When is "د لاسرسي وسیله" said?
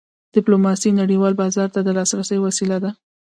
1.83-2.77